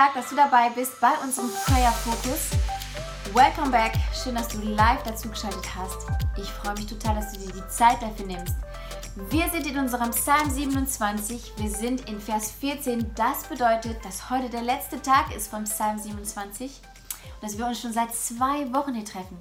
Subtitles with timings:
[0.00, 2.50] stark, dass du dabei bist bei unserem Prayer Focus.
[3.34, 3.92] Welcome back.
[4.14, 6.06] Schön, dass du live dazu geschaltet hast.
[6.38, 8.54] Ich freue mich total, dass du dir die Zeit dafür nimmst.
[9.16, 11.54] Wir sind in unserem Psalm 27.
[11.56, 13.12] Wir sind in Vers 14.
[13.16, 17.80] Das bedeutet, dass heute der letzte Tag ist vom Psalm 27 und dass wir uns
[17.80, 19.36] schon seit zwei Wochen hier treffen.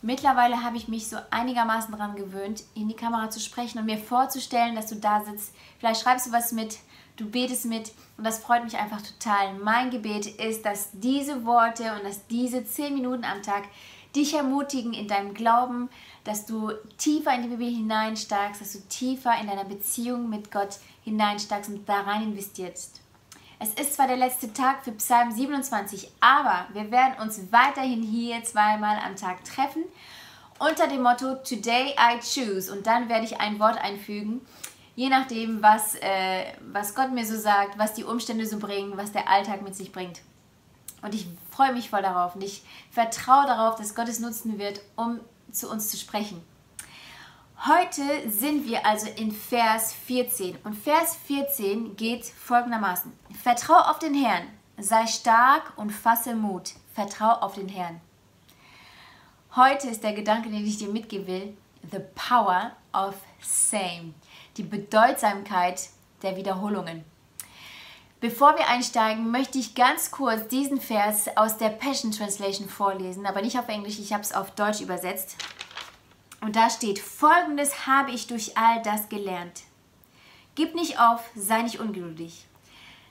[0.00, 3.98] Mittlerweile habe ich mich so einigermaßen daran gewöhnt, in die Kamera zu sprechen und mir
[3.98, 5.52] vorzustellen, dass du da sitzt.
[5.80, 6.78] Vielleicht schreibst du was mit,
[7.16, 9.54] du betest mit und das freut mich einfach total.
[9.54, 13.64] Mein Gebet ist, dass diese Worte und dass diese zehn Minuten am Tag
[14.14, 15.88] dich ermutigen in deinem Glauben,
[16.24, 20.78] dass du tiefer in die Bibel hineinsteigst, dass du tiefer in deiner Beziehung mit Gott
[21.04, 23.00] hineinsteigst und da rein investierst.
[23.58, 28.42] Es ist zwar der letzte Tag für Psalm 27, aber wir werden uns weiterhin hier
[28.42, 29.84] zweimal am Tag treffen
[30.58, 34.40] unter dem Motto Today I choose und dann werde ich ein Wort einfügen,
[34.96, 39.12] je nachdem, was, äh, was Gott mir so sagt, was die Umstände so bringen, was
[39.12, 40.20] der Alltag mit sich bringt.
[41.04, 44.80] Und ich freue mich voll darauf und ich vertraue darauf, dass Gott es nutzen wird,
[44.96, 45.20] um
[45.52, 46.42] zu uns zu sprechen.
[47.66, 53.12] Heute sind wir also in Vers 14 und Vers 14 geht folgendermaßen.
[53.42, 54.46] Vertrau auf den Herrn,
[54.78, 56.72] sei stark und fasse Mut.
[56.94, 58.00] Vertrau auf den Herrn.
[59.54, 61.56] Heute ist der Gedanke, den ich dir mitgeben will,
[61.92, 64.14] the power of same
[64.56, 65.90] die Bedeutsamkeit
[66.22, 67.04] der Wiederholungen.
[68.24, 73.42] Bevor wir einsteigen, möchte ich ganz kurz diesen Vers aus der Passion Translation vorlesen, aber
[73.42, 75.36] nicht auf Englisch, ich habe es auf Deutsch übersetzt.
[76.40, 79.64] Und da steht, Folgendes habe ich durch all das gelernt.
[80.54, 82.46] Gib nicht auf, sei nicht ungeduldig.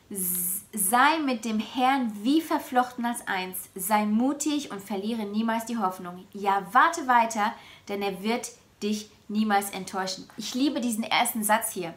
[0.10, 3.70] Sei mit dem Herrn wie verflochten als eins.
[3.76, 6.26] Sei mutig und verliere niemals die Hoffnung.
[6.34, 7.54] Ja, warte weiter,
[7.88, 8.50] denn er wird
[8.82, 10.28] dich niemals enttäuschen.
[10.38, 11.94] Ich liebe diesen ersten Satz hier.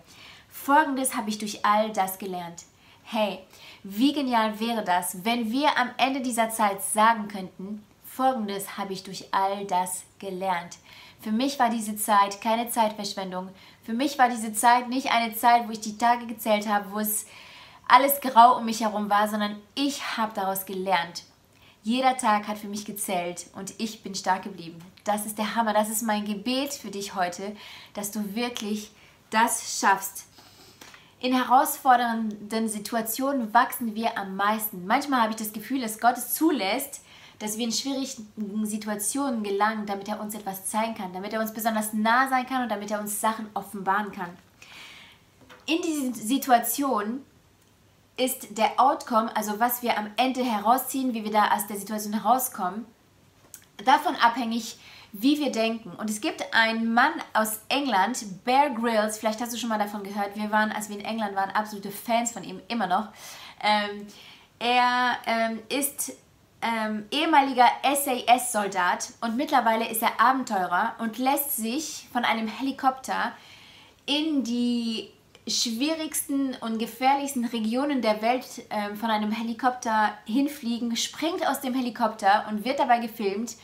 [0.50, 2.66] Folgendes habe ich durch all das gelernt.
[3.09, 3.39] Hey,
[3.84, 9.05] wie genial wäre das, wenn wir am Ende dieser Zeit sagen könnten, Folgendes habe ich
[9.05, 10.78] durch all das gelernt.
[11.21, 13.50] Für mich war diese Zeit keine Zeitverschwendung.
[13.84, 16.99] Für mich war diese Zeit nicht eine Zeit, wo ich die Tage gezählt habe, wo
[16.99, 17.27] es
[17.87, 21.23] alles grau um mich herum war, sondern ich habe daraus gelernt.
[21.84, 24.81] Jeder Tag hat für mich gezählt und ich bin stark geblieben.
[25.05, 25.75] Das ist der Hammer.
[25.75, 27.55] Das ist mein Gebet für dich heute,
[27.94, 28.91] dass du wirklich
[29.31, 30.27] das schaffst.
[31.26, 34.87] In herausfordernden Situationen wachsen wir am meisten.
[34.87, 37.00] Manchmal habe ich das Gefühl, dass Gott es zulässt,
[37.41, 41.53] dass wir in schwierigen Situationen gelangen, damit er uns etwas zeigen kann, damit er uns
[41.53, 44.31] besonders nah sein kann und damit er uns Sachen offenbaren kann.
[45.66, 47.25] In diesen Situationen
[48.16, 52.22] ist der Outcome, also was wir am Ende herausziehen, wie wir da aus der Situation
[52.22, 52.87] herauskommen,
[53.84, 54.78] davon abhängig,
[55.21, 55.91] wie wir denken.
[55.91, 60.03] Und es gibt einen Mann aus England, Bear Grylls, vielleicht hast du schon mal davon
[60.03, 63.09] gehört, wir waren, als wir in England waren, absolute Fans von ihm, immer noch.
[63.62, 64.06] Ähm,
[64.59, 66.12] er ähm, ist
[66.62, 73.32] ähm, ehemaliger SAS-Soldat und mittlerweile ist er Abenteurer und lässt sich von einem Helikopter
[74.06, 75.10] in die
[75.49, 82.47] schwierigsten und gefährlichsten Regionen der Welt äh, von einem Helikopter hinfliegen, springt aus dem Helikopter
[82.50, 83.56] und wird dabei gefilmt,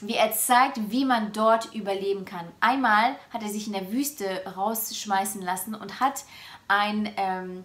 [0.00, 2.46] wie er zeigt, wie man dort überleben kann.
[2.60, 6.24] Einmal hat er sich in der Wüste rausschmeißen lassen und hat
[6.68, 7.64] ein, ähm,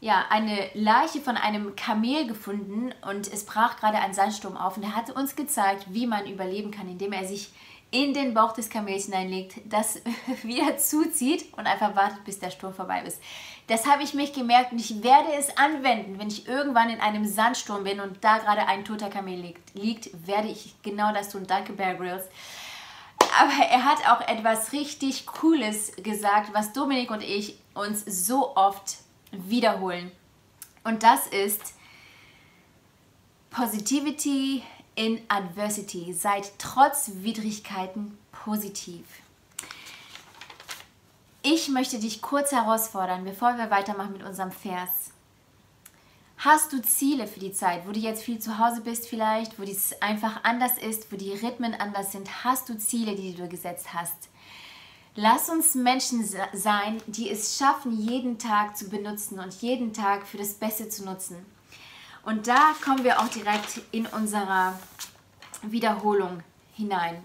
[0.00, 4.82] ja, eine Leiche von einem Kamel gefunden und es brach gerade ein Sandsturm auf und
[4.82, 7.52] er hat uns gezeigt, wie man überleben kann, indem er sich
[7.94, 10.02] in den Bauch des Kamels hineinlegt, das
[10.42, 13.22] wieder zuzieht und einfach wartet, bis der Sturm vorbei ist.
[13.68, 17.24] Das habe ich mich gemerkt und ich werde es anwenden, wenn ich irgendwann in einem
[17.24, 21.46] Sandsturm bin und da gerade ein toter Kamel liegt, liegt werde ich genau das tun.
[21.46, 22.24] Danke, Bear Grylls.
[23.40, 28.96] Aber er hat auch etwas richtig Cooles gesagt, was Dominik und ich uns so oft
[29.30, 30.10] wiederholen.
[30.82, 31.74] Und das ist
[33.50, 34.64] Positivity
[34.94, 36.12] in Adversity.
[36.12, 39.04] Seid trotz Widrigkeiten positiv.
[41.42, 45.10] Ich möchte dich kurz herausfordern, bevor wir weitermachen mit unserem Vers.
[46.38, 49.62] Hast du Ziele für die Zeit, wo du jetzt viel zu Hause bist vielleicht, wo
[49.62, 52.44] es einfach anders ist, wo die Rhythmen anders sind?
[52.44, 54.28] Hast du Ziele, die du gesetzt hast?
[55.16, 60.38] Lass uns Menschen sein, die es schaffen, jeden Tag zu benutzen und jeden Tag für
[60.38, 61.36] das Beste zu nutzen.
[62.24, 64.78] Und da kommen wir auch direkt in unserer
[65.62, 66.42] Wiederholung
[66.74, 67.22] hinein.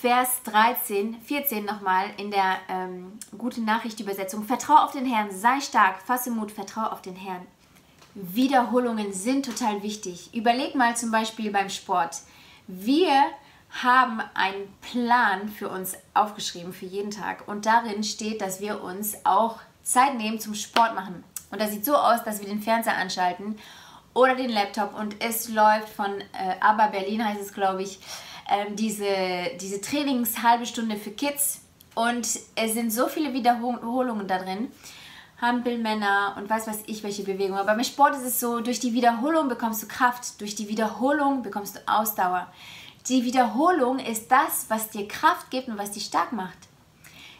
[0.00, 4.44] Vers 13, 14 nochmal in der ähm, Gute Nachricht Übersetzung.
[4.44, 7.46] Vertrau auf den Herrn, sei stark, fasse Mut, vertrau auf den Herrn.
[8.14, 10.34] Wiederholungen sind total wichtig.
[10.34, 12.16] Überleg mal zum Beispiel beim Sport.
[12.66, 13.12] Wir
[13.82, 19.16] haben einen Plan für uns aufgeschrieben für jeden Tag und darin steht, dass wir uns
[19.24, 21.24] auch Zeit nehmen zum Sport machen.
[21.50, 23.58] Und das sieht so aus, dass wir den Fernseher anschalten
[24.14, 27.98] oder den Laptop und es läuft von äh, Aber Berlin heißt es, glaube ich,
[28.48, 29.06] äh, diese,
[29.60, 31.60] diese Trainings halbe Stunde für Kids
[31.94, 34.70] und es sind so viele Wiederholungen da drin.
[35.40, 37.58] Hampelmänner und weiß was ich, welche Bewegungen.
[37.58, 41.42] Aber beim Sport ist es so, durch die Wiederholung bekommst du Kraft, durch die Wiederholung
[41.42, 42.46] bekommst du Ausdauer.
[43.08, 46.56] Die Wiederholung ist das, was dir Kraft gibt und was dich stark macht.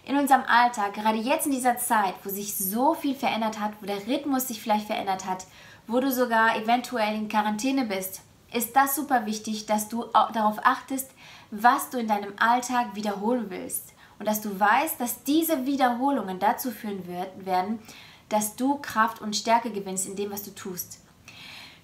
[0.05, 3.87] In unserem Alltag, gerade jetzt in dieser Zeit, wo sich so viel verändert hat, wo
[3.87, 5.47] der Rhythmus sich vielleicht verändert hat,
[5.87, 11.11] wo du sogar eventuell in Quarantäne bist, ist das super wichtig, dass du darauf achtest,
[11.51, 13.93] was du in deinem Alltag wiederholen willst.
[14.19, 17.03] Und dass du weißt, dass diese Wiederholungen dazu führen
[17.45, 17.81] werden,
[18.29, 21.01] dass du Kraft und Stärke gewinnst in dem, was du tust.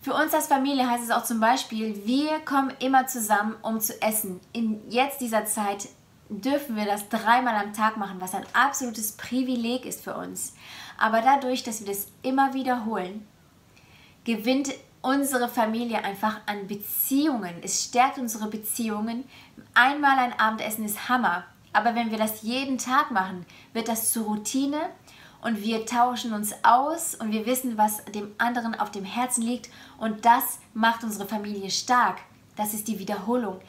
[0.00, 4.00] Für uns als Familie heißt es auch zum Beispiel, wir kommen immer zusammen, um zu
[4.00, 4.40] essen.
[4.52, 5.88] In jetzt dieser Zeit
[6.28, 10.54] dürfen wir das dreimal am Tag machen, was ein absolutes Privileg ist für uns.
[10.96, 13.26] Aber dadurch, dass wir das immer wiederholen,
[14.28, 17.54] gewinnt unsere Familie einfach an Beziehungen.
[17.62, 19.24] Es stärkt unsere Beziehungen.
[19.72, 21.44] Einmal ein Abendessen ist Hammer.
[21.72, 24.90] Aber wenn wir das jeden Tag machen, wird das zur Routine
[25.40, 29.70] und wir tauschen uns aus und wir wissen, was dem anderen auf dem Herzen liegt
[29.96, 32.18] und das macht unsere Familie stark.
[32.54, 33.62] Das ist die Wiederholung.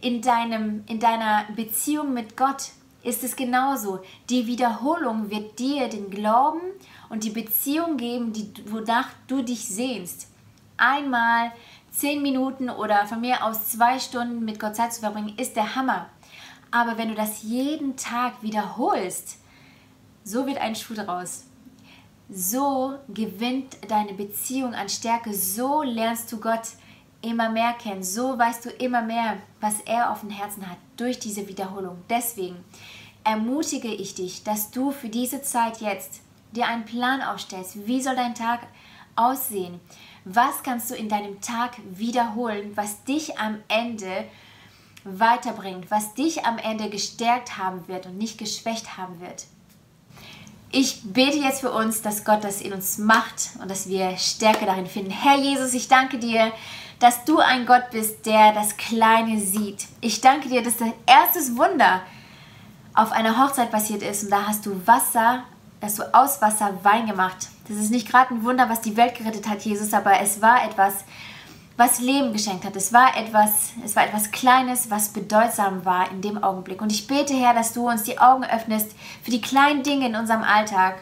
[0.00, 2.70] In, deinem, in deiner Beziehung mit Gott
[3.02, 4.00] ist es genauso.
[4.28, 6.60] Die Wiederholung wird dir den Glauben
[7.08, 10.28] und die Beziehung geben, die, wonach du dich sehnst.
[10.76, 11.52] Einmal
[11.90, 15.74] zehn Minuten oder von mir aus zwei Stunden mit Gott Zeit zu verbringen, ist der
[15.74, 16.08] Hammer.
[16.70, 19.38] Aber wenn du das jeden Tag wiederholst,
[20.24, 21.44] so wird ein Schuh daraus.
[22.32, 26.68] So gewinnt deine Beziehung an Stärke, so lernst du Gott
[27.22, 31.18] immer mehr kennen, so weißt du immer mehr, was er auf dem Herzen hat durch
[31.18, 31.98] diese Wiederholung.
[32.08, 32.64] Deswegen
[33.24, 36.22] ermutige ich dich, dass du für diese Zeit jetzt
[36.52, 37.86] dir einen Plan aufstellst.
[37.86, 38.60] Wie soll dein Tag
[39.16, 39.80] aussehen?
[40.24, 44.24] Was kannst du in deinem Tag wiederholen, was dich am Ende
[45.04, 49.46] weiterbringt, was dich am Ende gestärkt haben wird und nicht geschwächt haben wird.
[50.72, 54.66] Ich bete jetzt für uns, dass Gott das in uns macht und dass wir Stärke
[54.66, 55.10] darin finden.
[55.10, 56.52] Herr Jesus, ich danke dir,
[57.00, 59.86] dass du ein Gott bist, der das Kleine sieht.
[60.00, 62.02] Ich danke dir, dass dein erstes Wunder
[62.94, 65.44] auf einer Hochzeit passiert ist und da hast du Wasser,
[65.80, 67.48] hast du aus Wasser Wein gemacht.
[67.66, 70.62] Das ist nicht gerade ein Wunder, was die Welt gerettet hat, Jesus, aber es war
[70.64, 71.04] etwas,
[71.78, 72.76] was Leben geschenkt hat.
[72.76, 76.82] Es war etwas, es war etwas Kleines, was bedeutsam war in dem Augenblick.
[76.82, 80.16] Und ich bete, Herr, dass du uns die Augen öffnest für die kleinen Dinge in
[80.16, 80.96] unserem Alltag,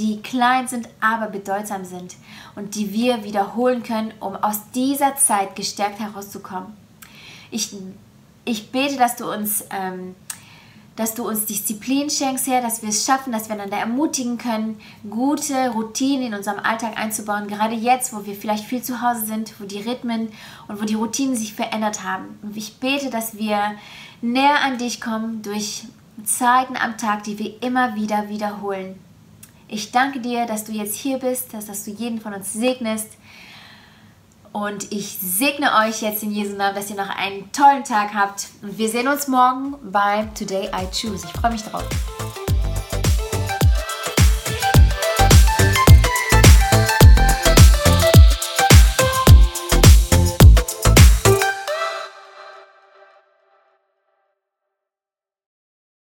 [0.00, 2.16] die klein sind, aber bedeutsam sind
[2.56, 6.72] und die wir wiederholen können, um aus dieser Zeit gestärkt herauszukommen.
[7.50, 7.76] Ich,
[8.44, 10.14] ich bete, dass du uns ähm,
[11.00, 14.78] dass du uns Disziplin schenkst, Herr, dass wir es schaffen, dass wir einander ermutigen können,
[15.08, 19.58] gute Routinen in unserem Alltag einzubauen, gerade jetzt, wo wir vielleicht viel zu Hause sind,
[19.58, 20.28] wo die Rhythmen
[20.68, 22.38] und wo die Routinen sich verändert haben.
[22.42, 23.58] Und ich bete, dass wir
[24.20, 25.84] näher an dich kommen durch
[26.24, 28.98] Zeiten am Tag, die wir immer wieder wiederholen.
[29.72, 33.08] Ich danke dir, dass du jetzt hier bist, dass, dass du jeden von uns segnest
[34.52, 38.48] und ich segne euch jetzt in Jesu Namen, dass ihr noch einen tollen Tag habt.
[38.62, 41.24] Und wir sehen uns morgen bei Today I Choose.
[41.24, 41.86] Ich freue mich drauf.